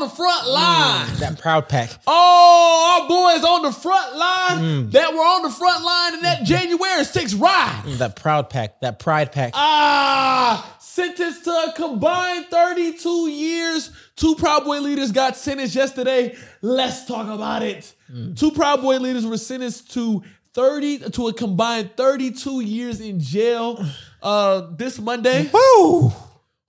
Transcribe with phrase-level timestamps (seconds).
[0.00, 1.16] on the front line.
[1.18, 1.90] That proud pack.
[2.06, 4.92] Oh, our boys on the front line Mm.
[4.92, 7.82] that were on the front line in that January 6th ride.
[7.98, 8.80] That proud pack.
[8.80, 9.52] That pride pack.
[9.54, 13.90] Ah, sentenced to a combined 32 years.
[14.16, 16.36] Two Proud Boy leaders got sentenced yesterday.
[16.62, 17.92] Let's talk about it.
[18.36, 20.22] Two Proud Boy leaders were sentenced to
[20.54, 23.84] 30 to a combined 32 years in jail
[24.22, 25.48] uh this Monday.
[25.52, 26.12] Woo!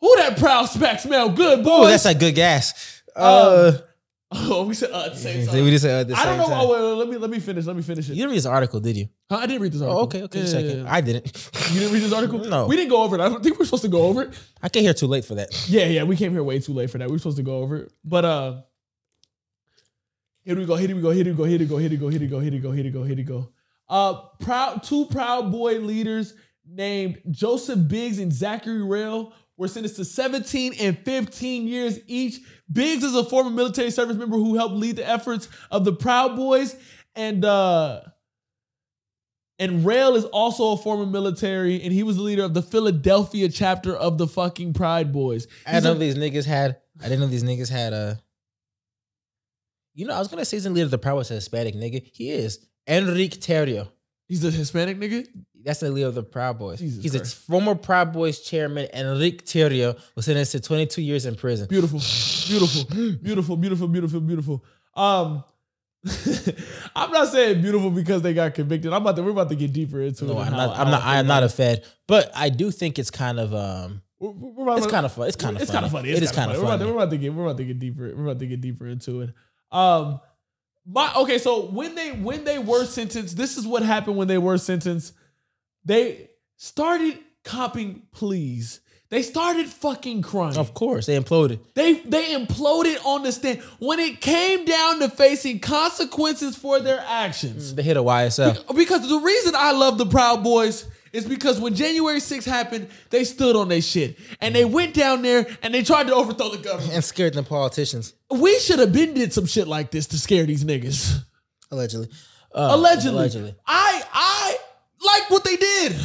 [0.01, 1.87] Who that proud spack smell good, boy?
[1.87, 2.98] That's a good gas.
[3.19, 3.77] Uh,
[4.31, 6.47] oh, we said uh, at the same we just said at the I don't know.
[6.47, 6.59] time.
[6.61, 7.65] Oh, wait, wait, let me let me finish.
[7.65, 8.13] Let me finish it.
[8.13, 9.09] You didn't read this article, did you?
[9.29, 9.99] Huh, I didn't read this article.
[9.99, 10.93] Oh, okay, okay, Yeah, yeah, yeah.
[10.93, 11.25] I didn't.
[11.71, 12.39] You didn't read this article?
[12.39, 12.65] No.
[12.65, 13.21] We didn't go over it.
[13.21, 14.29] I don't think we're supposed to go over it.
[14.61, 15.49] I came here too late for that.
[15.69, 17.07] Yeah, yeah, we came here way too late for that.
[17.07, 17.93] We were supposed to go over it.
[18.03, 18.61] But uh
[20.43, 22.07] here we go, here we go, here we go, here we go, here we go,
[22.07, 23.49] here we go, here we go, here we go, here we go.
[23.87, 26.33] Uh proud two proud boy leaders
[26.67, 32.39] named Joseph Biggs and Zachary Rehl were sentenced to 17 and 15 years each.
[32.71, 36.35] Biggs is a former military service member who helped lead the efforts of the Proud
[36.37, 36.75] Boys
[37.15, 38.01] and uh
[39.59, 43.49] and Rehl is also a former military, and he was the leader of the Philadelphia
[43.49, 45.47] chapter of the fucking Pride Boys.
[45.67, 46.77] I didn't know these niggas had.
[47.01, 48.15] I didn't know these niggas had uh
[49.93, 51.75] You know, I was gonna say he's the leader of the Proud Boys, a Hispanic
[51.75, 52.09] nigga.
[52.13, 53.89] He is Enrique Tarrio.
[54.29, 55.27] He's a Hispanic nigga.
[55.63, 56.79] That's the leader of the Proud Boys.
[56.79, 57.33] Jesus he's Christ.
[57.33, 58.87] a former Proud Boys chairman.
[58.93, 61.67] Enrique Tarrio was sentenced to 22 years in prison.
[61.67, 61.99] Beautiful,
[62.47, 64.63] beautiful, beautiful, beautiful, beautiful, beautiful.
[64.95, 65.43] Um,
[66.95, 68.93] I'm not saying beautiful because they got convicted.
[68.93, 69.23] I'm about to.
[69.23, 70.27] We're about to get deeper into it.
[70.29, 70.77] No, and I'm how- not.
[70.79, 71.01] I'm how not.
[71.01, 74.01] I feel I'm not a Fed, but I do think it's kind of um.
[74.19, 75.27] We're- we're about It's to- kind of fun.
[75.27, 75.61] It's kind of.
[75.61, 76.09] It's kind of funny.
[76.09, 77.33] It is kinda kind of We're about, to, we're about to get.
[77.33, 78.13] We're about to get deeper.
[78.15, 79.33] We're about to get deeper into it.
[79.71, 80.21] Um,
[80.85, 81.37] my okay.
[81.37, 85.13] So when they when they were sentenced, this is what happened when they were sentenced.
[85.85, 88.79] They started copping pleas.
[89.09, 90.55] They started fucking crying.
[90.57, 91.59] Of course, they imploded.
[91.73, 97.03] They they imploded on the stand when it came down to facing consequences for their
[97.07, 97.73] actions.
[97.73, 98.75] They hit a YSL.
[98.75, 103.23] Because the reason I love the Proud Boys is because when January 6th happened, they
[103.23, 106.59] stood on their shit and they went down there and they tried to overthrow the
[106.59, 106.93] government.
[106.93, 108.13] and scared the politicians.
[108.29, 111.23] We should have been did some shit like this to scare these niggas.
[111.71, 112.09] Allegedly.
[112.53, 113.09] Uh, Allegedly.
[113.17, 113.55] Allegedly.
[113.65, 114.57] I I
[115.03, 115.95] like what they did.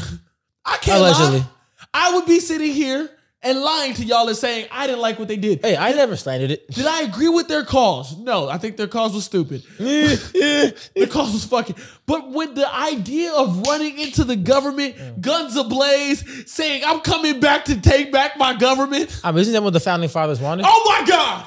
[0.64, 1.40] I can't Allegedly.
[1.40, 1.46] lie.
[1.92, 3.08] I would be sitting here
[3.42, 5.60] and lying to y'all and saying I didn't like what they did.
[5.62, 6.66] Hey, I never slandered it.
[6.70, 8.16] Did I agree with their cause?
[8.16, 9.62] No, I think their cause was stupid.
[9.78, 11.76] the cause was fucking.
[12.06, 17.66] But with the idea of running into the government, guns ablaze, saying I'm coming back
[17.66, 19.20] to take back my government.
[19.22, 20.64] I mean, isn't that what the founding fathers wanted?
[20.66, 21.44] Oh my god,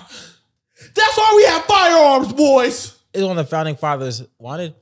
[0.94, 2.94] that's why we have firearms, boys.
[3.13, 4.75] Is what the founding fathers wanted?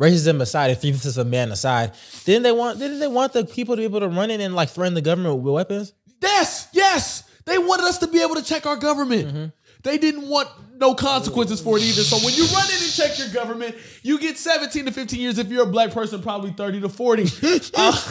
[0.00, 1.92] Racism aside, if this is a man aside,
[2.24, 2.78] didn't they want?
[2.78, 5.00] Didn't they want the people to be able to run in and like threaten the
[5.00, 5.94] government with weapons?
[6.20, 9.28] Yes, yes, they wanted us to be able to check our government.
[9.28, 9.46] Mm-hmm.
[9.86, 10.48] They didn't want
[10.80, 12.02] no consequences for it either.
[12.02, 15.38] So when you run in and check your government, you get 17 to 15 years.
[15.38, 17.26] If you're a black person, probably 30 to 40.
[17.78, 17.92] Uh,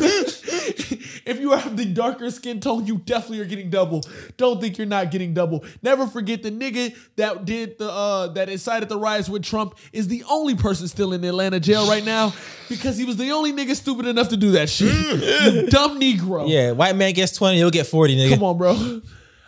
[1.26, 4.02] if you have the darker skin tone, you definitely are getting double.
[4.38, 5.66] Don't think you're not getting double.
[5.82, 10.08] Never forget the nigga that did the uh that incited the riots with Trump is
[10.08, 12.34] the only person still in Atlanta jail right now
[12.70, 14.94] because he was the only nigga stupid enough to do that shit.
[15.54, 16.48] you dumb Negro.
[16.48, 18.34] Yeah, white man gets twenty, you'll get forty, nigga.
[18.34, 19.02] Come on, bro.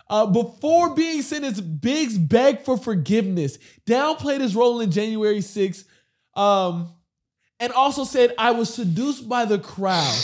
[0.10, 5.84] Uh, before being sentenced, Biggs begged for forgiveness, downplayed his role in January 6th,
[6.36, 6.94] um,
[7.60, 10.16] and also said, I was seduced by the crowd.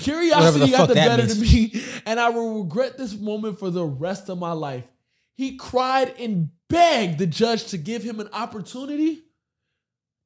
[0.00, 1.72] Curiosity the got the better to me,
[2.06, 4.84] and I will regret this moment for the rest of my life.
[5.34, 9.22] He cried and begged the judge to give him an opportunity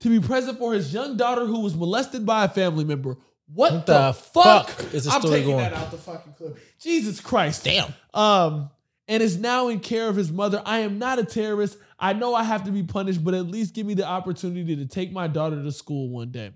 [0.01, 3.17] to be present for his young daughter who was molested by a family member.
[3.49, 4.69] What, What the, the fuck?
[4.71, 5.59] fuck is the I'm taking going?
[5.59, 6.59] that out the fucking clip.
[6.81, 7.65] Jesus Christ.
[7.65, 7.95] Damn.
[8.13, 8.71] Um,
[9.09, 10.63] and is now in care of his mother.
[10.65, 11.79] I am not a terrorist.
[11.99, 14.87] I know I have to be punished, but at least give me the opportunity to
[14.87, 16.53] take my daughter to school one day.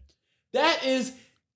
[0.53, 1.13] That is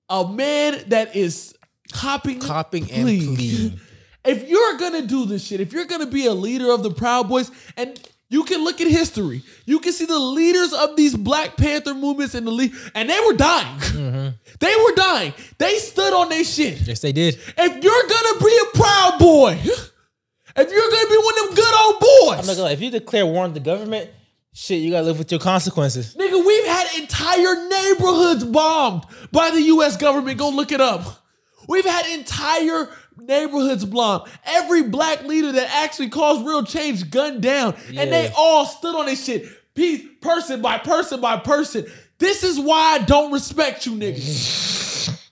[0.08, 1.54] a man that is
[1.92, 3.80] copping, Copping and pleading.
[4.26, 7.28] If you're gonna do this shit, if you're gonna be a leader of the Proud
[7.28, 11.58] Boys, and you can look at history, you can see the leaders of these Black
[11.58, 13.78] Panther movements in the lead, and they were dying.
[13.80, 14.28] Mm-hmm.
[14.60, 15.34] They were dying.
[15.58, 16.80] They stood on their shit.
[16.86, 17.34] Yes, they did.
[17.34, 19.60] If you're gonna be a proud boy,
[20.56, 22.72] if you're gonna be one of them good old boys, I'm not gonna lie.
[22.72, 24.10] If you declare war on the government,
[24.52, 26.14] shit, you gotta live with your consequences.
[26.14, 29.96] nigga, we've had entire neighborhoods bombed by the U.S.
[29.96, 30.38] government.
[30.38, 31.02] Go look it up.
[31.68, 34.30] We've had entire neighborhoods bombed.
[34.44, 39.06] Every black leader that actually caused real change gunned down, and they all stood on
[39.06, 41.86] this shit, piece, person by person by person.
[42.18, 45.10] This is why I don't respect you niggas.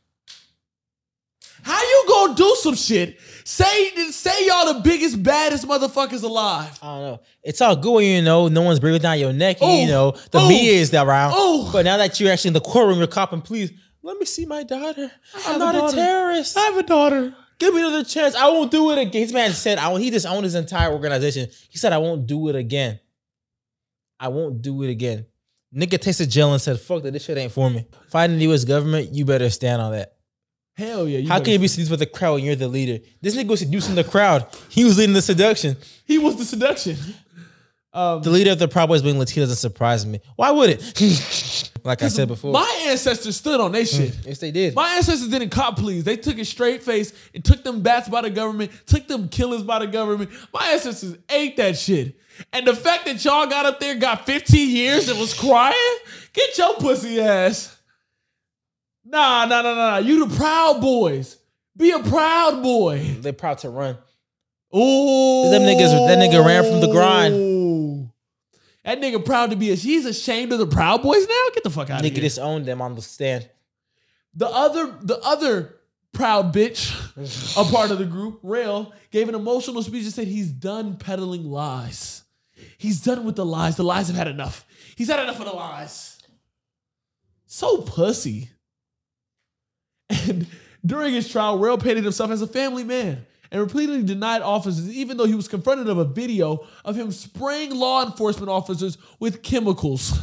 [1.63, 6.79] How you gonna do some shit Say say y'all the biggest, baddest motherfuckers alive.
[6.83, 7.21] I don't know.
[7.43, 9.61] It's all good you know no one's breathing down your neck.
[9.61, 10.49] And, you know the Ooh.
[10.49, 11.35] media is around.
[11.35, 11.71] Ooh.
[11.73, 13.41] But now that you're actually in the courtroom, you're copping.
[13.41, 13.73] Please
[14.03, 15.11] let me see my daughter.
[15.47, 15.97] I'm not a, daughter.
[15.97, 16.57] terrorist.
[16.57, 17.35] I have a daughter.
[17.59, 18.35] Give me another chance.
[18.35, 19.23] I won't do it again.
[19.23, 21.49] This man said I won't, he disowned his entire organization.
[21.69, 22.99] He said I won't do it again.
[24.19, 25.27] I won't do it again.
[25.75, 27.13] Nigga tasted jail and said, "Fuck that.
[27.13, 28.65] This shit ain't for me." Fighting the U.S.
[28.65, 30.17] government, you better stand on that.
[30.77, 31.29] Hell yeah.
[31.29, 33.05] How can you be seduced by the crowd when you're the leader?
[33.21, 34.47] This nigga was seducing the crowd.
[34.69, 35.77] He was leading the seduction.
[36.05, 36.97] He was the seduction.
[37.95, 40.21] Um, The leader of the Proud Boys being Latino doesn't surprise me.
[40.37, 40.81] Why would it?
[41.85, 42.51] like I said before.
[42.53, 44.17] my ancestors stood on their shit.
[44.25, 44.75] yes, they did.
[44.75, 46.05] My ancestors didn't cop pleas.
[46.05, 49.63] They took it straight face and took them bats by the government, took them killers
[49.63, 50.31] by the government.
[50.55, 52.19] My ancestors ate that shit.
[52.55, 55.75] And the fact that y'all got up there, got 15 years and was crying,
[56.33, 57.77] get your pussy ass.
[59.05, 59.91] Nah, nah, nah, nah.
[59.93, 59.97] nah.
[59.99, 61.39] You the proud boys.
[61.77, 63.17] Be a proud boy.
[63.21, 63.97] They're proud to run.
[64.75, 65.51] Ooh.
[65.51, 67.53] Them niggas- that nigga ran from the grind.
[68.85, 71.45] That nigga proud to be a he's ashamed of the Proud Boys now?
[71.55, 72.11] Get the fuck out of here.
[72.11, 72.23] Nigga here.
[72.23, 73.49] disowned them on the stand.
[74.35, 75.77] The other, the other
[76.13, 76.91] proud bitch,
[77.57, 81.45] a part of the group, Rehl, gave an emotional speech and said he's done peddling
[81.45, 82.25] lies.
[82.77, 83.77] He's done with the lies.
[83.77, 84.67] The lies have had enough.
[84.97, 86.19] He's had enough of the lies.
[87.47, 88.51] So pussy.
[90.29, 90.47] And
[90.85, 95.17] during his trial, Rehl painted himself as a family man and repeatedly denied officers, even
[95.17, 100.19] though he was confronted of a video of him spraying law enforcement officers with chemicals.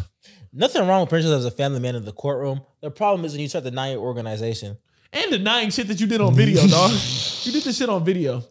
[0.51, 2.61] Nothing wrong with Prince as a family man in the courtroom.
[2.81, 4.77] The problem is when you start denying your organization.
[5.13, 6.91] and denying shit that you did on video, dog.
[7.43, 8.43] You did this shit on video.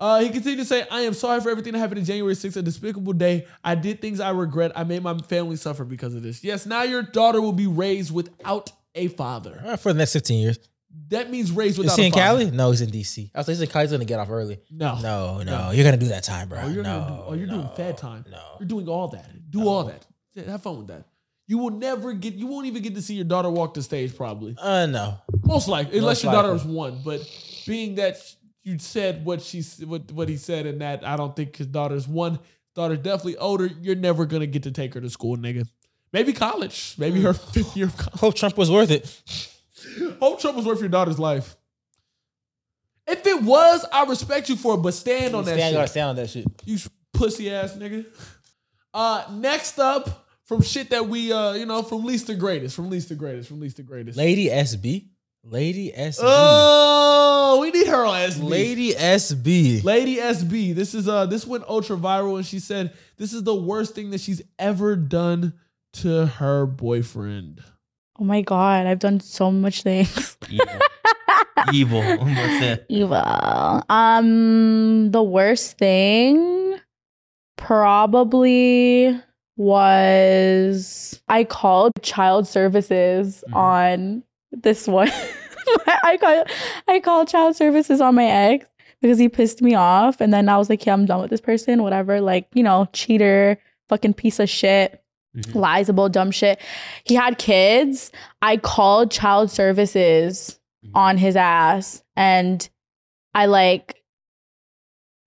[0.00, 2.56] Uh, he continued to say, I am sorry for everything that happened in January 6th,
[2.56, 3.46] a despicable day.
[3.64, 4.72] I did things I regret.
[4.74, 6.42] I made my family suffer because of this.
[6.44, 9.62] Yes, now your daughter will be raised without a father.
[9.64, 10.58] Uh, For the next 15 years.
[11.10, 11.92] That means raised without.
[11.92, 12.12] Is he in.
[12.12, 12.50] Cali?
[12.50, 13.30] No, he's in DC.
[13.34, 14.58] I was thinking Cali's gonna get off early.
[14.70, 14.98] No.
[15.00, 15.70] No, no, No.
[15.70, 16.60] you're gonna do that time, bro.
[16.62, 18.24] Oh, you're, no, do, oh, you're doing no, fad time.
[18.30, 19.26] No, You're doing all that.
[19.50, 20.04] Do all that.
[20.46, 21.04] Have fun with that.
[21.46, 24.14] You will never get, you won't even get to see your daughter walk the stage,
[24.16, 24.54] probably.
[24.60, 25.18] uh, no.
[25.44, 26.74] Most likely, unless Most your daughter was likely.
[26.76, 27.00] one.
[27.04, 27.20] But
[27.66, 28.16] being that
[28.64, 32.08] you said what she what what he said, and that I don't think his daughter's
[32.08, 32.38] one.
[32.74, 33.66] Daughter's definitely older.
[33.66, 35.66] You're never gonna get to take her to school, nigga.
[36.12, 36.94] Maybe college.
[36.98, 38.20] Maybe her fifth year of college.
[38.20, 39.22] Hope Trump was worth it.
[40.20, 41.56] Hope Trump was worth your daughter's life.
[43.06, 45.88] If it was, I respect you for it, but stand on that Stand, shit.
[45.88, 46.46] stand on that shit.
[46.66, 46.78] You
[47.14, 48.04] pussy ass nigga.
[48.92, 52.90] Uh, next up from shit that we uh, you know, from least to greatest, from
[52.90, 54.18] least to greatest, from least to greatest.
[54.18, 55.06] Lady SB.
[55.44, 56.18] Lady SB.
[56.22, 58.42] Oh, we need her on SB.
[58.48, 59.84] Lady SB.
[59.84, 60.74] Lady SB.
[60.74, 64.10] This is uh this went ultra viral and she said this is the worst thing
[64.10, 65.54] that she's ever done
[65.94, 67.62] to her boyfriend.
[68.20, 70.36] Oh my god, I've done so much things.
[70.50, 70.66] Evil.
[71.72, 72.28] Evil.
[72.88, 73.84] Evil.
[73.88, 76.78] Um, the worst thing
[77.56, 79.18] probably
[79.56, 83.56] was I called child services Mhm.
[83.56, 85.10] on this one.
[86.04, 86.46] I called
[86.88, 88.66] I called child services on my ex
[89.02, 91.40] because he pissed me off, and then I was like, "Yeah, I'm done with this
[91.40, 91.82] person.
[91.82, 92.20] Whatever.
[92.20, 93.58] Like, you know, cheater,
[93.88, 95.02] fucking piece of shit."
[95.36, 95.54] Mhm.
[95.54, 96.58] lies about dumb shit.
[97.04, 98.10] He had kids.
[98.42, 100.90] I called child services Mhm.
[100.94, 102.68] on his ass and
[103.34, 103.96] I like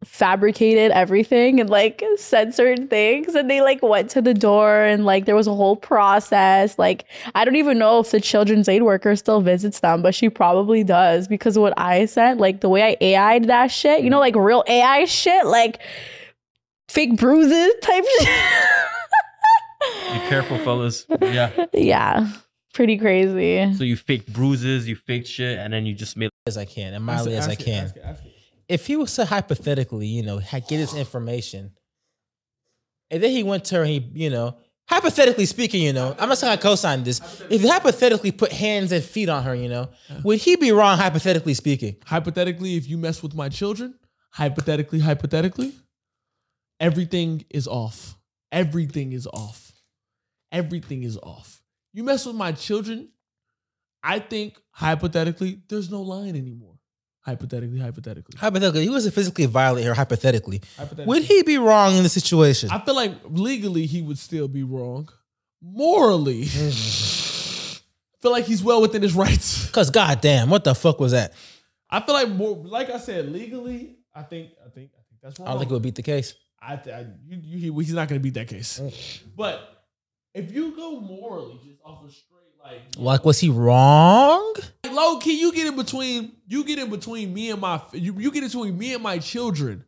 [0.03, 5.05] fabricated everything and like said certain things and they like went to the door and
[5.05, 8.81] like there was a whole process like i don't even know if the children's aid
[8.81, 12.81] worker still visits them but she probably does because what i sent like the way
[12.81, 15.77] i ai'd that shit you know like real ai shit like
[16.89, 18.29] fake bruises type shit
[19.81, 21.05] Be careful, fellas.
[21.21, 21.65] Yeah.
[21.73, 22.31] yeah
[22.73, 26.29] pretty crazy So you faked bruises, you faked shit, and then you just made.
[26.47, 27.83] As I can, and mildly as I Ask it, can.
[27.85, 28.33] ask it, ask it.
[28.67, 31.71] if he was to hypothetically, you know, ha- get his information,
[33.11, 34.55] and then he went to her, and he, you know,
[34.89, 37.19] hypothetically speaking, you know, I'm not saying I co-signed this.
[37.49, 39.89] If he hypothetically put hands and feet on her, you know,
[40.23, 40.97] would he be wrong?
[40.97, 43.93] Hypothetically speaking, Hypothetically, if you mess with my children,
[44.31, 45.73] hypothetically, hypothetically,
[46.79, 48.17] everything is off.
[48.51, 49.70] Everything is off.
[50.51, 51.61] Everything is off.
[51.93, 53.09] You mess with my children,
[54.03, 56.75] I think hypothetically, there's no line anymore.
[57.23, 58.35] Hypothetically, hypothetically.
[58.37, 59.93] hypothetically, he wasn't physically violate her.
[59.93, 61.05] Hypothetically, hypothetically.
[61.05, 62.69] would he be wrong in the situation?
[62.71, 65.07] I feel like legally he would still be wrong.
[65.61, 66.71] Morally, I
[68.21, 69.67] feel like he's well within his rights.
[69.67, 71.33] Because goddamn, what the fuck was that?
[71.89, 75.39] I feel like more, like I said, legally, I think, I think, I think that's
[75.39, 75.47] wrong.
[75.47, 76.33] I don't think it would beat the case.
[76.59, 78.79] I, I you, you, he- he's not going to beat that case.
[78.79, 79.21] Mm.
[79.35, 79.80] But
[80.33, 82.27] if you go morally, just off a straight
[82.63, 84.53] Like, Like was he wrong?
[84.91, 86.33] low key, you get in between.
[86.47, 87.81] You get in between me and my.
[87.93, 89.85] You, you get in between me and my children.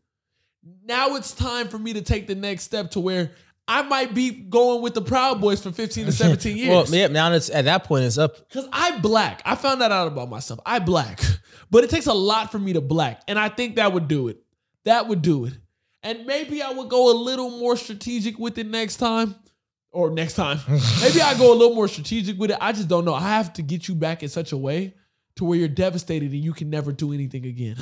[0.86, 3.32] Now it's time for me to take the next step to where
[3.68, 6.90] I might be going with the Proud Boys for fifteen to seventeen years.
[6.90, 8.50] Well, yeah, now it's at that point it's up.
[8.50, 9.42] Cause I black.
[9.46, 10.60] I found that out about myself.
[10.66, 11.22] I black.
[11.72, 13.22] But it takes a lot for me to black.
[13.28, 14.38] And I think that would do it.
[14.86, 15.54] That would do it.
[16.04, 19.34] And maybe I would go a little more strategic with it next time.
[19.94, 20.60] Or next time.
[21.02, 22.58] maybe I go a little more strategic with it.
[22.60, 23.14] I just don't know.
[23.14, 24.96] I have to get you back in such a way
[25.36, 27.78] to where you're devastated and you can never do anything again.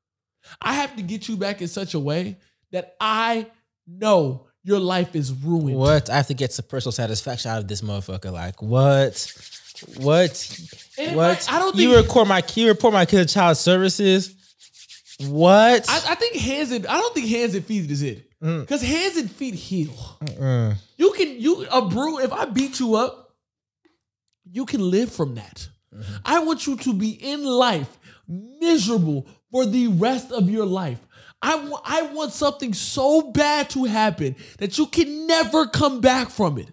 [0.62, 2.36] I have to get you back in such a way
[2.72, 3.46] that I
[3.86, 5.76] know your life is ruined.
[5.76, 6.10] What?
[6.10, 8.32] I have to get some personal satisfaction out of this motherfucker.
[8.32, 9.32] Like, what?
[9.96, 10.60] What?
[10.98, 11.28] And What?
[11.28, 14.34] might- I don't think you record my you report my kid to child services.
[15.20, 15.88] What?
[15.88, 18.25] I, I think hands and I don't think hands and feet is it.
[18.42, 18.60] Mm.
[18.60, 19.92] Because hands and feet heal.
[20.22, 20.76] Mm.
[20.96, 22.18] You can you a brew.
[22.20, 23.34] If I beat you up,
[24.50, 25.68] you can live from that.
[25.94, 26.14] Mm-hmm.
[26.24, 30.98] I want you to be in life miserable for the rest of your life.
[31.42, 36.30] I want I want something so bad to happen that you can never come back
[36.30, 36.70] from it.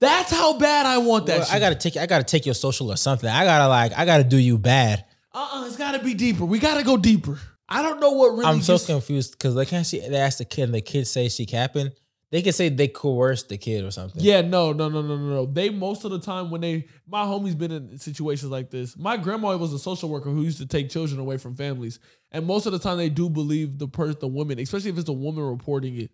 [0.00, 1.40] That's how bad I want that.
[1.40, 3.28] Well, I gotta take I gotta take your social or something.
[3.28, 5.04] I gotta like I gotta do you bad.
[5.32, 6.44] uh-uh, it's gotta be deeper.
[6.44, 7.38] We gotta go deeper.
[7.72, 8.44] I don't know what really.
[8.44, 11.06] I'm so gets- confused because they can't see they ask the kid and the kid
[11.06, 11.90] say she capping.
[12.30, 14.22] They can say they coerced the kid or something.
[14.22, 15.46] Yeah, no, no, no, no, no, no.
[15.46, 18.96] They most of the time when they my homie's been in situations like this.
[18.96, 21.98] My grandma was a social worker who used to take children away from families,
[22.30, 25.10] and most of the time they do believe the person, the woman, especially if it's
[25.10, 26.10] a woman reporting it,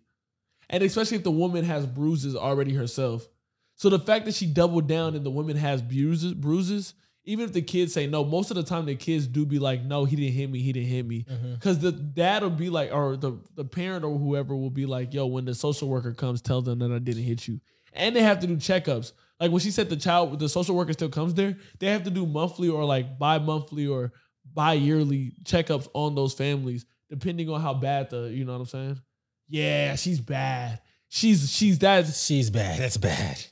[0.69, 3.27] and especially if the woman has bruises already herself.
[3.75, 6.95] So the fact that she doubled down and the woman has bruises, bruises,
[7.25, 9.83] even if the kids say no, most of the time the kids do be like,
[9.83, 11.53] no, he didn't hit me, he didn't hit me, mm-hmm.
[11.53, 15.13] because the dad will be like, or the the parent or whoever will be like,
[15.13, 17.59] yo, when the social worker comes, tell them that I didn't hit you,
[17.93, 19.13] and they have to do checkups.
[19.39, 22.09] Like when she said the child, the social worker still comes there, they have to
[22.09, 24.11] do monthly or like bi-monthly or
[24.53, 29.01] bi-yearly checkups on those families, depending on how bad the, you know what I'm saying?
[29.47, 30.81] Yeah, she's bad.
[31.07, 32.79] She's she's that She's bad.
[32.79, 33.43] That's bad.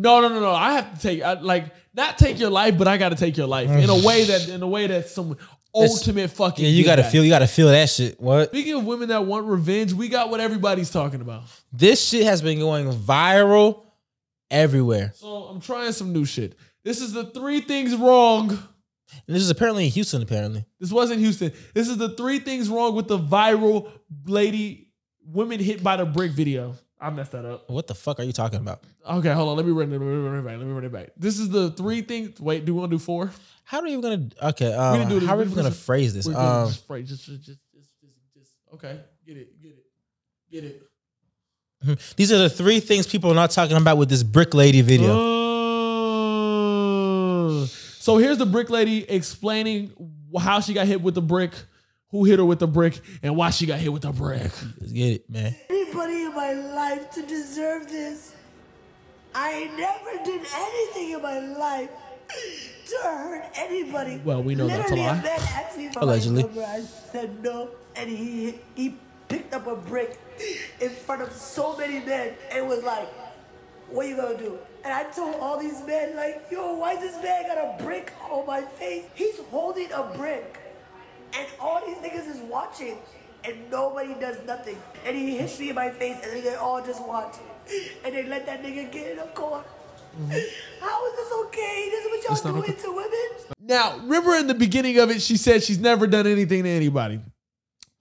[0.00, 0.52] No, no, no, no.
[0.52, 3.36] I have to take I, like not take your life, but I got to take
[3.36, 5.36] your life in a way that in a way that some
[5.74, 6.64] ultimate fucking.
[6.64, 8.20] Yeah, you gotta feel you gotta feel that shit.
[8.20, 8.48] What?
[8.48, 11.44] Speaking of women that want revenge, we got what everybody's talking about.
[11.72, 13.84] This shit has been going viral
[14.50, 15.12] everywhere.
[15.14, 16.56] So I'm trying some new shit.
[16.82, 18.50] This is the three things wrong.
[18.50, 20.64] And this is apparently in Houston, apparently.
[20.78, 21.52] This wasn't Houston.
[21.74, 23.90] This is the three things wrong with the viral
[24.24, 24.92] lady
[25.24, 26.76] women hit by the brick video.
[27.00, 27.70] I messed that up.
[27.70, 28.82] What the fuck are you talking about?
[29.08, 29.56] Okay, hold on.
[29.56, 29.92] Let me run it.
[29.92, 30.58] Let me run it back.
[30.58, 31.08] Let me run it back.
[31.16, 32.38] This is the three things.
[32.38, 33.30] Wait, do we want to do four?
[33.64, 35.22] How are you gonna okay, um, didn't do it.
[35.22, 36.26] how are We we gonna just- phrase this?
[36.26, 37.02] We're gonna Um just pray.
[37.02, 38.50] Just, just, just, just, just, just.
[38.74, 39.84] Okay, get it, get it,
[40.50, 40.82] get it.
[42.16, 45.40] these are the three things people are not talking about with this brick lady video.
[47.50, 49.92] Uh, so here's the brick lady explaining
[50.38, 51.52] how she got hit with the brick,
[52.10, 54.52] who hit her with the brick, and why she got hit with the brick.
[54.80, 55.54] Let's get it, man.
[55.90, 58.34] Anybody in my life to deserve this.
[59.34, 61.90] I never did anything in my life
[62.86, 64.20] to hurt anybody.
[64.24, 65.14] Well, we know that's a lie.
[65.20, 66.42] man asked me for Allegedly.
[66.44, 66.62] number.
[66.64, 68.96] I said no, and he he
[69.28, 70.18] picked up a brick
[70.80, 73.08] in front of so many men and was like,
[73.88, 77.46] "What you gonna do?" And I told all these men, like, "Yo, why this man
[77.46, 79.04] got a brick on my face?
[79.14, 80.56] He's holding a brick."
[81.32, 82.98] And all these niggas is watching,
[83.44, 84.76] and nobody does nothing.
[85.04, 87.36] And he hits me in my face, and they all just watch.
[88.04, 89.64] And they let that nigga get in a car.
[90.18, 90.30] Mm-hmm.
[90.80, 91.88] How is this okay?
[91.90, 92.82] This is what y'all not doing okay.
[92.82, 93.28] to women?
[93.60, 97.20] Now, remember in the beginning of it, she said she's never done anything to anybody.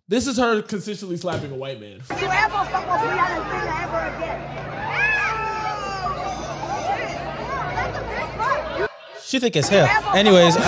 [0.07, 2.01] This is her consistently slapping a white man.
[2.09, 4.59] You ever fuck with Breonna Taylor ever again?
[9.29, 9.87] She think it's hell.
[10.15, 10.63] Anyways, um,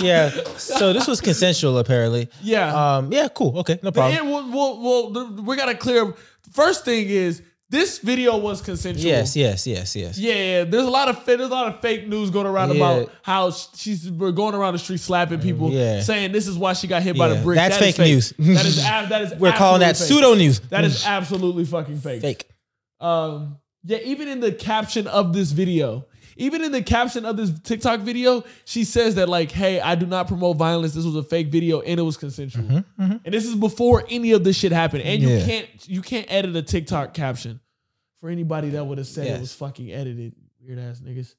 [0.00, 0.30] yeah.
[0.56, 2.28] So this was consensual, apparently.
[2.40, 2.96] Yeah.
[2.98, 3.58] Um, yeah, cool.
[3.58, 4.16] Okay, no problem.
[4.16, 6.14] And we'll, we'll, we'll, we gotta clear.
[6.52, 9.04] First thing is this video was consensual.
[9.04, 10.16] Yes, yes, yes, yes.
[10.16, 12.76] Yeah, yeah, there's a lot of there's a lot of fake news going around Yeah.
[12.76, 16.02] about how she's we're going around the street slapping people, Yeah.
[16.02, 17.56] saying this is why she got hit by the brick.
[17.56, 18.32] that's That is fake news.
[18.38, 20.06] that is that is We're calling that fake.
[20.06, 20.60] pseudo news.
[20.60, 22.20] That is absolutely fucking fake.
[22.22, 22.48] fake.
[23.00, 26.06] Um, yeah, even in the caption of this video,
[26.36, 30.06] even in the caption of this TikTok video, she says that like, "Hey, I do
[30.06, 30.94] not promote violence.
[30.94, 34.44] This was a fake video and it was consensual." And this is before any of
[34.44, 35.02] this shit happened.
[35.02, 35.44] And you Yeah.
[35.46, 37.60] can't you can't edit a TikTok caption
[38.20, 39.40] for anybody that would have said it Yes.
[39.40, 40.34] was fucking edited.
[40.64, 41.34] Weird ass niggas.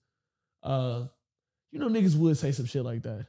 [0.63, 1.03] Uh,
[1.71, 3.25] you know niggas would say some shit like that.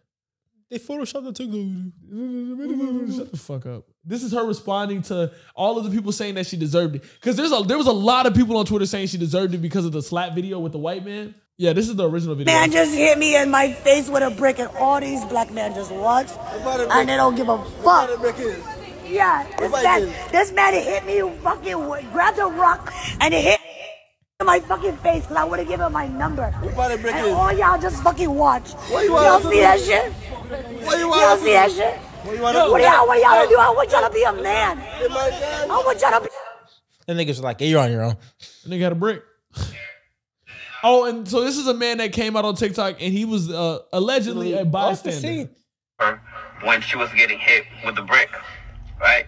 [0.70, 3.16] They photoshopped the TikTok.
[3.16, 3.84] Shut the fuck up.
[4.04, 7.02] This is her responding to all of the people saying that she deserved it.
[7.14, 9.58] Because there's a there was a lot of people on Twitter saying she deserved it
[9.58, 11.34] because of the slap video with the white man.
[11.60, 12.54] Yeah, this is the original video.
[12.54, 15.74] Man just hit me in my face with a brick, and all these black men
[15.74, 18.08] just watch, and they don't give a fuck.
[19.04, 21.74] Yeah, this man, this man hit me fucking
[22.12, 23.60] grabbed a rock and it hit
[24.38, 26.54] in my fucking face because I would have given him my number.
[26.62, 28.74] And all y'all just fucking watch.
[28.92, 30.12] Y'all see that shit?
[30.84, 31.96] Y'all see that shit?
[32.24, 33.56] What y'all, what y'all gonna do?
[33.58, 34.78] I want y'all to be a man.
[34.78, 36.28] I want y'all to be.
[37.06, 38.16] The niggas was like, yeah, you're on your own.
[38.62, 39.24] And they got a brick.
[40.82, 43.50] Oh, and so this is a man that came out on TikTok and he was
[43.50, 45.50] uh, allegedly a bystander.
[46.62, 48.30] when she was getting hit with the brick,
[49.00, 49.26] right?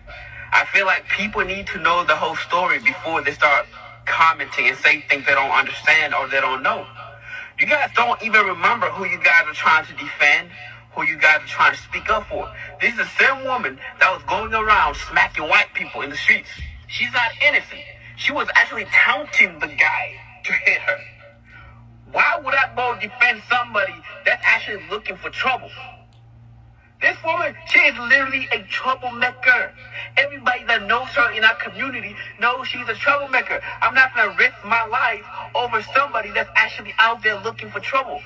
[0.52, 3.66] I feel like people need to know the whole story before they start
[4.06, 6.86] commenting and say things they don't understand or they don't know.
[7.58, 10.50] You guys don't even remember who you guys are trying to defend,
[10.94, 12.50] who you guys are trying to speak up for.
[12.80, 16.48] This is the same woman that was going around smacking white people in the streets.
[16.88, 17.82] She's not innocent.
[18.16, 20.14] She was actually taunting the guy
[20.44, 20.98] to hit her.
[22.12, 25.70] Why would I go defend somebody that's actually looking for trouble?
[27.00, 29.72] This woman, she is literally a troublemaker.
[30.18, 33.60] Everybody that knows her in our community knows she's a troublemaker.
[33.80, 35.24] I'm not gonna risk my life
[35.54, 38.20] over somebody that's actually out there looking for trouble.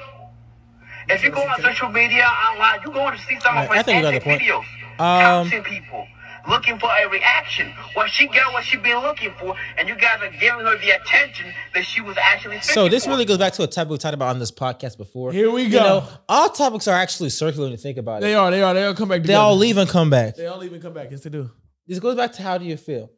[1.08, 3.82] If you go on social media, online, you're going to see some of Alright, I
[3.82, 4.40] think we got the point.
[4.40, 4.64] videos.
[4.98, 6.06] Um, counting people,
[6.48, 7.72] looking for a reaction.
[7.96, 10.90] Well, she got what she been looking for, and you guys are giving her the
[10.90, 13.10] attention that she was actually So this for.
[13.10, 15.32] really goes back to a topic we talked about on this podcast before.
[15.32, 15.82] Here we You go.
[15.82, 18.20] know, all topics are actually circular when you think about it.
[18.22, 19.40] They are, they are, they all come back They together.
[19.40, 20.36] all leave and come back.
[20.36, 21.08] They all even come back.
[21.10, 21.50] Yes, they do.
[21.86, 23.10] This goes back to how do you feel?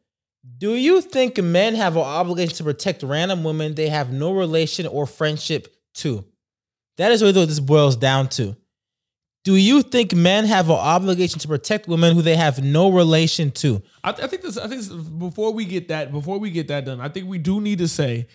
[0.58, 4.86] Do you think men have an obligation to protect random women they have no relation
[4.86, 6.24] or friendship to?
[6.98, 8.56] That is really what this boils down to.
[9.46, 13.52] Do you think men have an obligation to protect women who they have no relation
[13.52, 13.80] to?
[14.02, 14.58] I, I think this.
[14.58, 17.38] I think this, before we get that, before we get that done, I think we
[17.38, 18.26] do need to say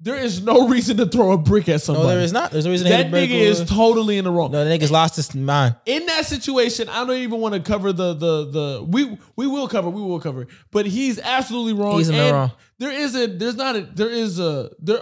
[0.00, 2.06] there is no reason to throw a brick at somebody.
[2.06, 2.52] No, there is not.
[2.52, 4.52] There's a reason to hit That break nigga is totally in the wrong.
[4.52, 5.74] No, the nigga's lost his mind.
[5.86, 9.66] in that situation, I don't even want to cover the the the we we will
[9.66, 11.98] cover we will cover, but he's absolutely wrong.
[11.98, 12.52] He's in the wrong.
[12.78, 15.00] There is a there's not a there is a there.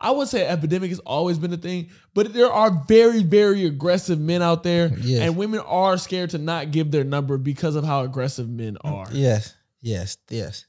[0.00, 4.20] I would say epidemic has always been a thing, but there are very very aggressive
[4.20, 5.22] men out there, Yes.
[5.22, 8.90] and women are scared to not give their number because of how aggressive men mm,
[8.92, 9.06] are.
[9.12, 10.66] Yes, yes, yes.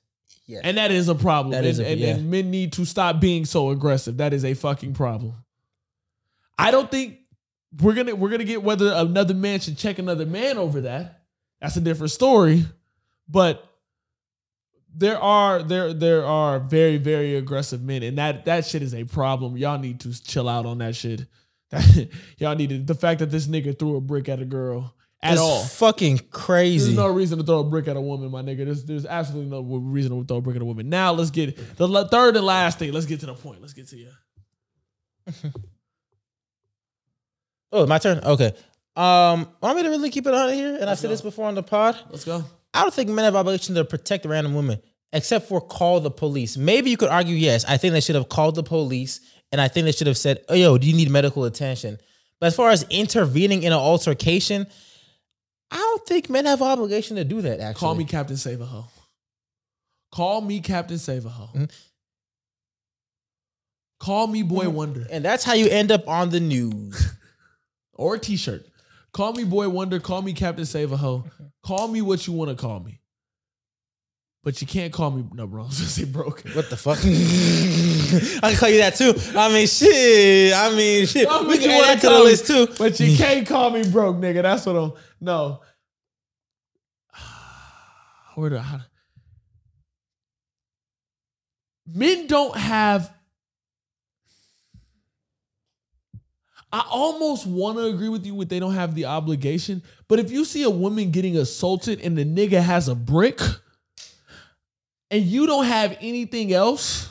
[0.48, 0.62] Yes.
[0.64, 1.54] And that is a problem.
[1.54, 2.08] That and, is a- and, yeah.
[2.16, 4.18] and men need to stop being so aggressive.
[4.18, 5.34] That is a fucking problem.
[6.58, 7.18] I don't think
[7.82, 11.24] we're gonna we're gonna get whether another man should check another man over that.
[11.62, 12.64] That's a different story.
[13.28, 13.68] But
[14.98, 19.04] there are there there are very very aggressive men, and that that shit is a
[19.04, 19.58] problem.
[19.58, 21.26] Y'all need to chill out on that shit.
[22.38, 25.34] y'all need to, the fact that this nigga threw a brick at a girl at
[25.34, 25.64] It's all.
[25.64, 26.86] fucking crazy.
[26.86, 28.66] There's no reason to throw a brick at a woman, my nigga.
[28.66, 30.90] There's there's absolutely no reason to throw a brick at a woman.
[30.90, 32.94] Now let's get the la- third and last thing.
[32.94, 33.62] Let's get to the point.
[33.62, 34.10] Let's get to you.
[37.72, 38.20] oh, my turn.
[38.24, 38.54] Okay.
[38.96, 40.78] Um, want me to really keep it on here?
[40.80, 41.98] And I've said this before on the pod.
[42.10, 42.46] Let's go.
[42.76, 44.82] I don't think men have obligation to protect random women,
[45.14, 46.58] except for call the police.
[46.58, 49.68] Maybe you could argue, yes, I think they should have called the police, and I
[49.68, 51.98] think they should have said, "Oh, yo, do you need medical attention?"
[52.40, 54.68] But as far as intervening in an altercation,
[55.72, 57.60] I don't think men have obligation to do that.
[57.60, 58.86] Actually, Call me Captain Save a Ho.
[60.12, 61.50] Call me Captain Save a Hoe.
[61.56, 61.72] Mhm.
[64.00, 67.08] Call me Boy Wonder and that's how you end up on the news.
[67.94, 68.66] or a T-shirt.
[69.16, 70.02] Call me Boy Wonder.
[70.02, 71.24] Call me Captain Save a Hoe.
[71.66, 73.00] Call me what you want to call me.
[74.44, 75.64] But you can't call me no, bro.
[75.64, 76.42] I was gonna say broke.
[76.50, 76.98] What the fuck?
[78.44, 79.14] I can call you that too.
[79.40, 80.54] I mean, shit.
[80.54, 81.30] I mean, shit.
[81.30, 82.68] Call we can add that to the wanna list too.
[82.78, 84.42] But you can't call me broke, nigga.
[84.42, 84.92] That's what I'm.
[85.22, 85.62] No.
[88.36, 88.82] Where do I?
[91.88, 93.15] Men don't have.
[96.76, 100.30] I almost want to agree with you with they don't have the obligation, but if
[100.30, 103.40] you see a woman getting assaulted and the nigga has a brick,
[105.10, 107.08] and you don't have anything else,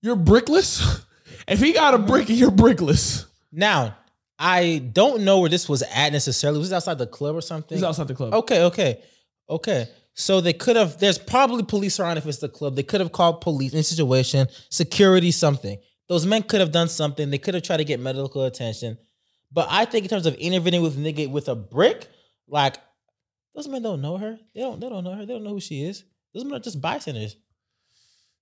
[0.00, 1.04] you're brickless.
[1.48, 3.96] If he got a brick and you're brickless, Now,
[4.38, 6.60] I don't know where this was at necessarily.
[6.60, 7.76] Was it outside the club or something?
[7.76, 8.32] he's outside the club.
[8.32, 9.02] Okay, okay,
[9.50, 9.88] okay.
[10.14, 10.98] So they could have.
[10.98, 12.76] There's probably police around if it's the club.
[12.76, 15.78] They could have called police in a situation, security, something.
[16.08, 17.30] Those men could have done something.
[17.30, 18.98] They could have tried to get medical attention.
[19.50, 22.08] But I think in terms of intervening with nigga with a brick,
[22.48, 22.76] like
[23.54, 24.38] those men don't know her.
[24.54, 24.80] They don't.
[24.80, 25.26] They don't know her.
[25.26, 26.04] They don't know who she is.
[26.32, 27.36] Those men are just bystanders.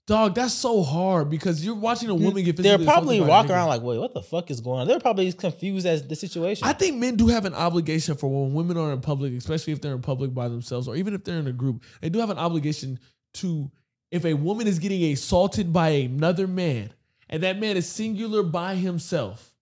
[0.07, 2.25] Dog, that's so hard because you're watching a hmm.
[2.25, 4.61] woman get They're probably assaulted by a walking around like, wait, what the fuck is
[4.61, 4.89] going on?
[4.89, 6.67] They're probably as confused as the situation.
[6.67, 9.81] I think men do have an obligation for when women are in public, especially if
[9.81, 11.85] they're in public by themselves, or even if they're in a group.
[12.01, 12.99] They do have an obligation
[13.35, 13.71] to,
[14.11, 16.93] if a woman is getting assaulted by another man,
[17.31, 19.55] and that man is singular by himself,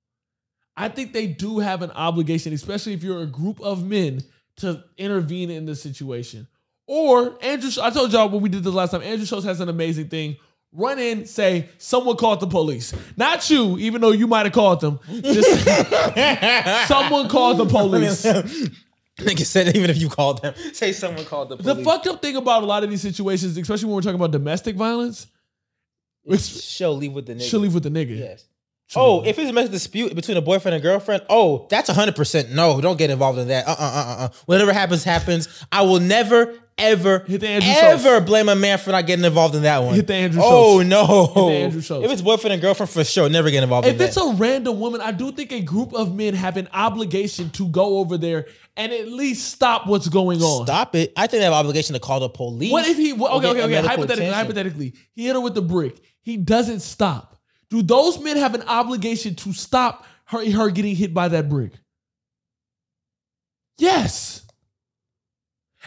[0.76, 4.22] I think they do have an obligation, especially if you're a group of men,
[4.56, 6.48] to intervene in this situation.
[6.86, 9.02] Or Andrew, I told y'all when we did this last time.
[9.02, 10.36] Andrew Schulz has an amazing thing.
[10.72, 14.80] Run in, say someone called the police, not you, even though you might have called
[14.80, 14.98] them.
[15.08, 15.48] Just
[16.88, 18.24] someone called the police.
[19.18, 21.76] Nigga said even if you called them, say someone called the police.
[21.76, 24.30] The fucked up thing about a lot of these situations, especially when we're talking about
[24.30, 25.26] domestic violence,
[26.36, 27.48] She'll leave with the nigga.
[27.50, 28.18] she'll leave with the nigga.
[28.18, 28.44] Yes.
[28.96, 32.52] Oh, if it's a domestic dispute between a boyfriend and girlfriend, oh, that's hundred percent
[32.52, 32.80] no.
[32.80, 33.68] Don't get involved in that.
[33.68, 34.28] Uh uh uh uh.
[34.46, 35.46] Whatever happens, happens.
[35.70, 38.24] I will never, ever, Hit the Andrew ever Schulz.
[38.24, 39.94] blame a man for not getting involved in that one.
[39.94, 40.86] Hit the Andrew Oh Schulz.
[40.88, 41.32] no.
[41.50, 42.02] the Andrew Schulz.
[42.06, 44.22] If it's boyfriend and girlfriend, for sure, never get involved If in it's that.
[44.24, 47.98] a random woman, I do think a group of men have an obligation to go
[47.98, 50.64] over there and at least stop what's going on.
[50.64, 51.12] Stop it.
[51.14, 52.72] I think they have an obligation to call the police.
[52.72, 53.12] What if he?
[53.12, 53.74] Okay, okay, okay.
[53.86, 54.32] Hypothetically, attention.
[54.32, 56.00] hypothetically, he hit her with the brick.
[56.28, 57.38] He doesn't stop.
[57.70, 61.72] Do those men have an obligation to stop her, her getting hit by that brick?
[63.78, 64.42] Yes.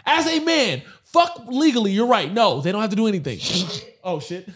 [0.04, 1.92] As a man, fuck legally.
[1.92, 2.32] You're right.
[2.32, 3.38] No, they don't have to do anything.
[4.02, 4.48] oh shit.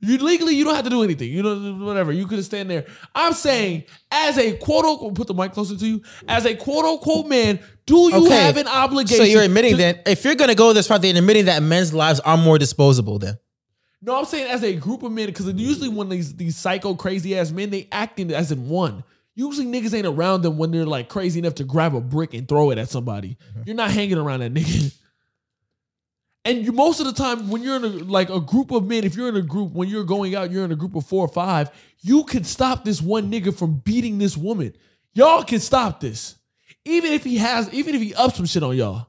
[0.00, 1.30] You legally, you don't have to do anything.
[1.30, 2.12] You know, whatever.
[2.12, 2.86] You could have stand there.
[3.14, 6.02] I'm saying, as a quote unquote, put the mic closer to you.
[6.26, 8.36] As a quote unquote man, do you Okay.
[8.42, 9.18] have an obligation?
[9.18, 11.92] So you're admitting to- that if you're gonna go this far, then admitting that men's
[11.92, 13.18] lives are more disposable.
[13.18, 13.36] Then
[14.02, 17.36] No, I'm saying as a group of men, because usually when these these psycho crazy
[17.36, 19.04] ass men, they acting as in one.
[19.34, 22.48] Usually niggas ain't around them when they're like crazy enough to grab a brick and
[22.48, 23.36] throw it at somebody.
[23.40, 23.64] Uh-huh.
[23.66, 24.94] You're not hanging around that nigga.
[26.46, 29.02] And you most of the time when you're in a like a group of men,
[29.02, 31.24] if you're in a group, when you're going out, you're in a group of four
[31.24, 34.72] or five, you can stop this one nigga from beating this woman.
[35.12, 36.36] Y'all can stop this.
[36.84, 39.08] Even if he has, even if he ups some shit on y'all.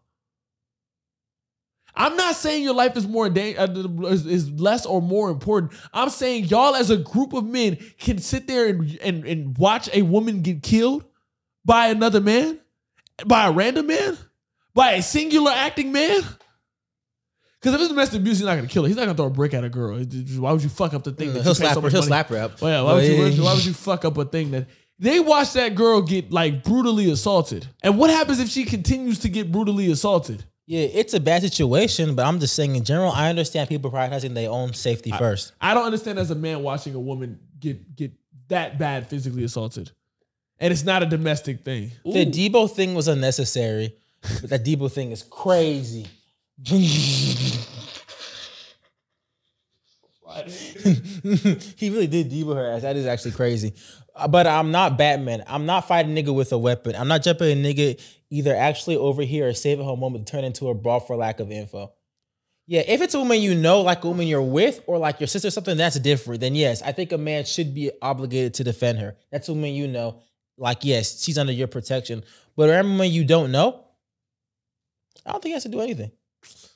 [1.97, 3.67] I'm not saying your life is more da- uh,
[4.05, 5.73] is, less or more important.
[5.91, 9.89] I'm saying y'all as a group of men can sit there and, and, and watch
[9.91, 11.03] a woman get killed
[11.65, 12.59] by another man,
[13.25, 14.15] by a random man,
[14.75, 16.21] by a singular acting man.
[17.59, 18.87] Because if it's domestic abuse, he's not gonna kill her.
[18.87, 19.97] He's not gonna throw a brick at a girl.
[19.97, 21.33] Why would you fuck up the thing?
[21.33, 21.89] that he'll you slap so her.
[21.89, 22.61] He'll money- slap her up.
[22.61, 24.67] Well, yeah, why would, you, why would you fuck up a thing that
[24.99, 27.67] they watch that girl get like brutally assaulted?
[27.81, 30.43] And what happens if she continues to get brutally assaulted?
[30.69, 34.33] Yeah, it's a bad situation, but I'm just saying in general, I understand people prioritizing
[34.33, 35.53] their own safety first.
[35.61, 38.11] I don't understand as a man watching a woman get get
[38.49, 39.91] that bad physically assaulted,
[40.59, 41.91] and it's not a domestic thing.
[42.03, 43.95] The Debo thing was unnecessary,
[44.41, 46.07] but that Debo thing is crazy.
[51.77, 52.81] he really did Debo her ass.
[52.83, 53.73] That is actually crazy.
[54.15, 55.43] Uh, But I'm not Batman.
[55.47, 56.95] I'm not fighting a nigga with a weapon.
[56.95, 60.31] I'm not jumping a nigga either actually over here or save at home moment to
[60.31, 61.93] turn into a brawl for lack of info.
[62.69, 65.27] Yeah, if it's a woman you know, like a woman you're with, or like your
[65.27, 66.41] sister or something, that's different.
[66.41, 69.15] Then yes, I think a man should be obligated to defend her.
[69.31, 70.21] That's a woman you know.
[70.57, 72.23] Like, yes, she's under your protection.
[72.57, 73.85] But a woman you don't know,
[75.25, 76.11] I don't think he has to do anything.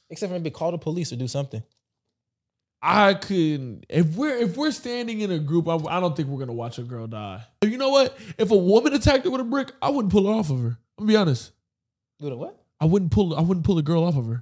[0.09, 1.63] Except for maybe call the police or do something.
[2.81, 6.39] I could if we're if we're standing in a group, I, I don't think we're
[6.39, 7.43] gonna watch a girl die.
[7.63, 8.17] You know what?
[8.37, 10.77] If a woman attacked her with a brick, I wouldn't pull her off of her.
[10.97, 11.51] I'm gonna be honest.
[12.19, 12.63] Do what?
[12.79, 14.41] I wouldn't pull I wouldn't pull a girl off of her.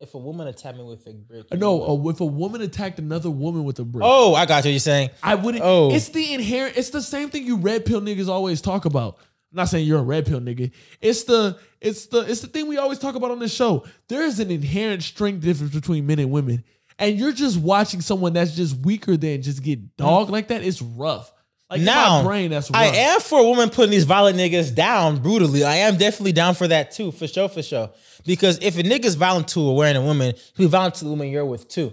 [0.00, 1.54] If a woman attacked me with a brick.
[1.54, 4.72] No, uh, if a woman attacked another woman with a brick, Oh, I got you.
[4.72, 5.10] You're saying.
[5.22, 5.64] I wouldn't.
[5.64, 5.92] Oh.
[5.94, 6.76] It's the inherent.
[6.76, 9.18] It's the same thing you red pill niggas always talk about.
[9.52, 10.72] I'm not saying you're a red pill nigga.
[11.00, 13.84] It's the it's the it's the thing we always talk about on this show.
[14.08, 16.64] There is an inherent strength difference between men and women,
[16.98, 20.62] and you're just watching someone that's just weaker than just get dog like that.
[20.62, 21.32] It's rough.
[21.70, 22.80] Like now, my brain, that's rough.
[22.80, 25.64] I am for a woman putting these violent niggas down brutally.
[25.64, 27.90] I am definitely down for that too, for sure, for sure.
[28.24, 31.10] Because if a nigga's violent to a wearing a woman, he'll be violent to the
[31.10, 31.92] woman you're with too.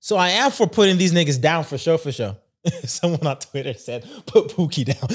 [0.00, 2.36] So I am for putting these niggas down for sure, for sure.
[2.84, 4.96] Someone on Twitter said, "Put Pookie down."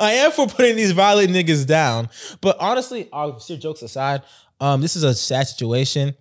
[0.00, 2.08] I am for putting these violent niggas down,
[2.40, 4.22] but honestly, all serious jokes aside,
[4.60, 6.14] um, this is a sad situation.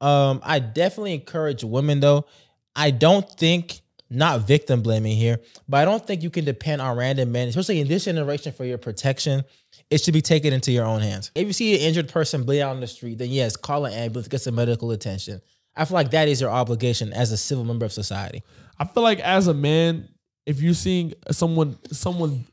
[0.00, 2.26] Um, I definitely encourage women though.
[2.74, 6.96] I don't think not victim blaming here, but I don't think you can depend on
[6.96, 9.44] random men, especially in this generation, for your protection.
[9.90, 11.30] It should be taken into your own hands.
[11.34, 13.92] If you see an injured person bleed out on the street, then yes, call an
[13.92, 15.40] ambulance, get some medical attention.
[15.74, 18.42] I feel like that is your obligation as a civil member of society.
[18.78, 20.08] I feel like as a man,
[20.46, 22.46] if you're seeing someone someone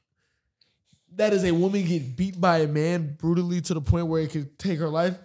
[1.15, 4.31] that is a woman get beat by a man brutally to the point where it
[4.31, 5.17] could take her life,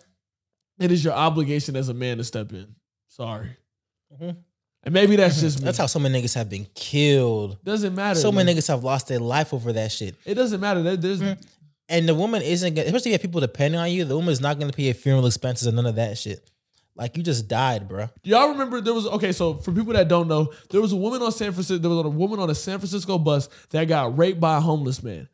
[0.78, 2.74] it is your obligation as a man to step in.
[3.08, 3.50] Sorry.
[4.20, 4.36] Mhm.
[4.84, 5.64] And maybe that's just me.
[5.64, 7.62] That's how so many niggas have been killed.
[7.64, 8.18] doesn't matter.
[8.20, 10.14] So many niggas have lost their life over that shit.
[10.24, 10.82] It doesn't matter.
[10.82, 11.20] There- There's
[11.90, 14.30] And the woman isn't gonna, especially if you have people depending on you, the woman
[14.32, 16.48] is not gonna pay your funeral expenses and none of that shit.
[16.94, 18.08] Like you just died, bro.
[18.24, 19.32] Y'all remember there was okay?
[19.32, 21.78] So for people that don't know, there was a woman on San Francisco.
[21.78, 25.02] There was a woman on a San Francisco bus that got raped by a homeless
[25.02, 25.28] man,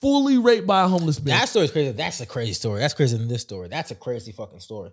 [0.00, 1.92] fully raped by a homeless man, That story's crazy.
[1.92, 2.80] That's a crazy story.
[2.80, 3.68] That's crazy than this story.
[3.68, 4.90] That's a crazy fucking story.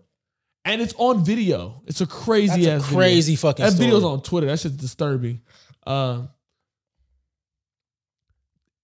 [0.65, 1.81] and it's on video.
[1.85, 3.49] It's a crazy That's ass a crazy video.
[3.49, 3.85] fucking That story.
[3.85, 4.47] video's on Twitter.
[4.47, 5.41] That shit's disturbing.
[5.85, 6.23] Uh,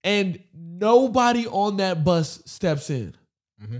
[0.04, 3.14] and nobody on that bus steps in.
[3.62, 3.78] Mm-hmm.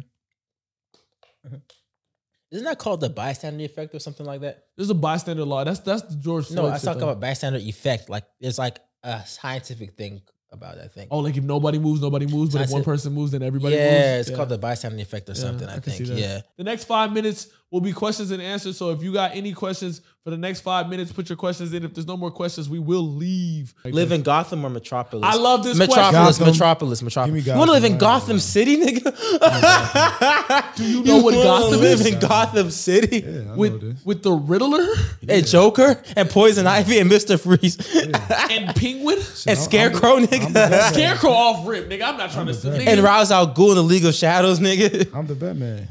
[2.50, 4.64] Isn't that called the bystander effect or something like that?
[4.76, 5.64] There's a bystander law.
[5.64, 6.57] That's that's the George Floyd.
[6.59, 8.09] No, I talking about bystander effect.
[8.11, 10.20] Like it's like a scientific thing
[10.53, 11.09] about that thing.
[11.11, 12.53] Oh, like if nobody moves, nobody moves.
[12.53, 13.85] But if one person moves, then everybody moves.
[13.85, 15.69] yeah, it's called the bystander effect or Yeah, something.
[15.69, 16.09] I, can think.
[16.11, 16.41] Yeah.
[16.57, 18.77] The next five minutes will be questions and answers.
[18.77, 21.85] So if you got any questions for the next five minutes, put your questions in.
[21.85, 23.75] If there's no more questions, we will leave.
[23.85, 25.25] Live in Gotham or Metropolis?
[25.27, 26.47] I love this Metropolis, question.
[26.47, 27.35] Metropolis, Metropolis.
[27.35, 28.37] Give me You want to live in Gotham.
[28.37, 29.03] Gotham City, nigga?
[30.77, 32.07] Do you know what wanna Gotham live is?
[32.07, 33.21] in Gotham City?
[33.21, 34.05] Yeah, I know with this.
[34.05, 34.87] with the Riddler
[35.27, 40.93] And Joker and Poison Ivy and Mister Freeze and Penguin, and Scarecrow, nigga, I'm.
[40.93, 42.03] Scarecrow off rip, nigga.
[42.03, 42.53] I'm not trying to.
[42.53, 45.13] the Nigga, and Ra's al Ghul in the League of Shadows, nigga.
[45.15, 45.89] I'm the Batman.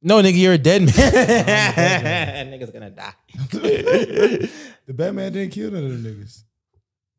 [0.00, 0.92] No, nigga, you're a dead man.
[0.94, 2.52] Batman.
[2.52, 3.14] Nigga's gonna die.
[4.86, 6.44] The Batman didn't kill none of the niggas.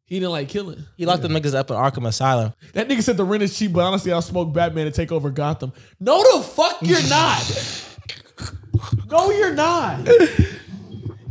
[0.05, 0.83] he didn't like killing.
[0.97, 2.51] He locked them niggas up in Arkham Asylum.
[2.73, 5.29] That nigga said the rent is cheap, but honestly, I'll smoke Batman and take over
[5.29, 5.71] Gotham.
[5.99, 7.85] No, the fuck you're not.
[9.11, 9.99] no, you're not.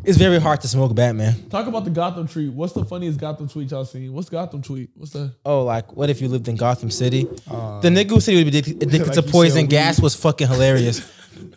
[0.04, 1.48] It's very hard to smoke Batman.
[1.48, 2.52] Talk about the Gotham tweet.
[2.52, 4.12] What's the funniest Gotham tweet y'all seen?
[4.12, 4.90] What's Gotham tweet?
[4.94, 5.34] What's the?
[5.44, 7.26] Oh, like what if you lived in Gotham City?
[7.50, 9.66] Uh, the nigga who said he would be addicted, addicted Like to you poison sell
[9.66, 11.00] gas was fucking hilarious.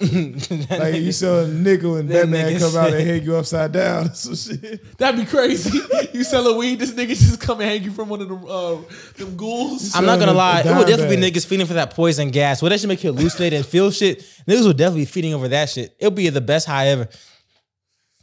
[0.72, 3.72] Like you sell a nickel and Them Batman niggas come out and hang you upside
[3.72, 4.14] down.
[4.14, 4.98] Some shit.
[4.98, 5.80] That'd be crazy.
[6.14, 8.78] you selling weed, this nigga just come and hang you from one of them uh,
[9.18, 9.96] them ghouls.
[9.96, 12.32] I'm not gonna a- a lie, it would definitely be niggas feeding for that poison
[12.32, 12.62] gas.
[12.62, 14.20] Would that should make you hallucinate and feel shit?
[14.48, 15.96] Niggas would definitely be feeding over that shit.
[16.00, 17.08] It'll be the best high ever.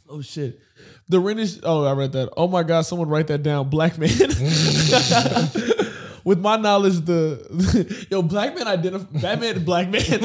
[0.09, 0.59] Oh shit.
[1.07, 1.59] The rent is.
[1.63, 2.29] Oh, I read that.
[2.37, 3.69] Oh my god, someone write that down.
[3.69, 4.09] Black man.
[6.23, 10.01] With my knowledge, the yo black man identify Batman black man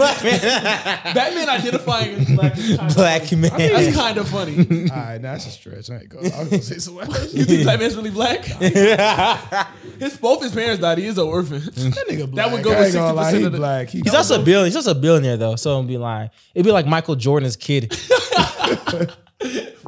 [1.15, 2.59] Batman identifying as black.
[2.59, 3.37] is kinda Black funny.
[3.41, 3.51] man.
[3.59, 4.57] That's kind of funny.
[4.91, 5.91] All right, now that's a stretch.
[5.91, 6.33] I ain't going.
[6.33, 7.33] I was gonna say something else.
[7.33, 8.45] think black man's really black?
[8.45, 10.99] his both his parents died.
[10.99, 11.61] He is an orphan.
[11.61, 12.47] That nigga black.
[12.47, 13.89] That would go I with ain't 60% he of the- black.
[13.89, 14.67] He, He's also a billionaire.
[14.67, 16.31] He's also a billionaire though, so I'm be lying.
[16.55, 17.93] It'd be like Michael Jordan's kid,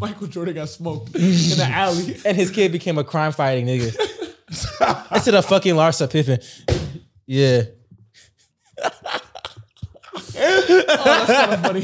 [0.01, 2.17] Michael Jordan got smoked in the alley.
[2.27, 3.97] and his kid became a crime fighting nigga
[4.49, 6.39] instead of fucking Larsa Pippen.
[7.27, 7.63] Yeah,
[10.67, 11.81] Funny.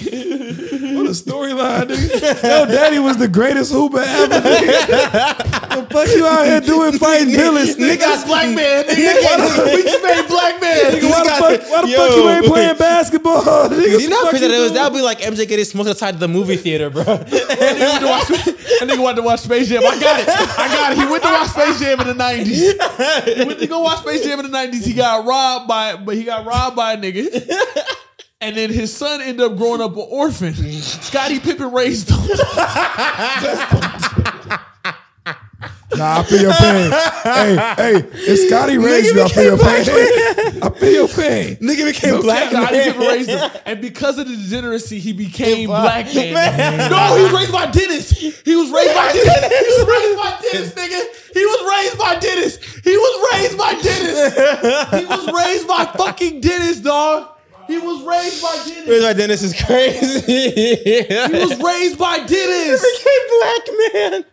[0.93, 2.43] What a storyline, nigga.
[2.43, 4.35] Yo, daddy was the greatest hooper ever.
[4.41, 5.39] Nigga.
[5.73, 7.99] the fuck you out here doing fighting villains, nigga?
[7.99, 8.85] That's black man.
[8.85, 9.75] Nigga.
[9.75, 10.93] we just made black man.
[10.93, 11.97] Nigga, why the fuck, why the Yo.
[11.97, 13.43] fuck you ain't playing basketball?
[13.43, 14.73] Nigga, you know how What the crazy fuck that you is?
[14.73, 14.93] That doing?
[14.93, 17.05] would be like MJ getting smoked outside the movie theater, bro.
[17.05, 18.29] That nigga went to watch.
[18.83, 19.83] That nigga wanted to watch Space Jam.
[19.85, 20.29] I got it.
[20.29, 20.99] I got it.
[20.99, 22.73] He went to watch Space Jam in the nineties.
[22.73, 24.85] He went to go watch Space Jam in the nineties.
[24.85, 27.29] He got robbed by, but he got robbed by a nigga.
[28.43, 30.53] And then his son ended up growing up an orphan.
[30.55, 32.19] Scottie Pippen raised him.
[35.95, 36.91] Nah, I feel your pain.
[37.23, 40.63] hey, hey, if Scottie raised you, I feel your pain.
[40.63, 41.57] I feel your pain.
[41.57, 42.85] Nigga became black Scottie man.
[42.85, 43.51] Pippen raised him.
[43.67, 46.91] And because of the degeneracy, he became Black black man.
[46.91, 48.11] No, he was raised by Dennis.
[48.11, 49.53] He was raised by Dennis.
[49.53, 51.35] He was raised by Dennis, nigga.
[51.35, 52.57] He was raised by Dennis.
[52.83, 54.35] He was raised by Dennis.
[54.99, 57.32] He was raised by fucking Dennis, dog.
[57.73, 58.87] He was raised by Dennis.
[58.87, 61.07] Where's my Dennis is crazy.
[61.09, 62.85] He was raised by Dennis.
[63.03, 64.25] He became black man.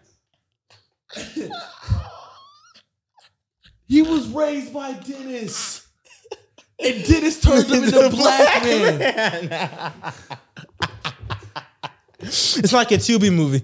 [3.88, 5.88] He was raised by Dennis.
[6.82, 10.14] And Dennis turned him into black man.
[12.20, 13.64] It's like a Tubi movie.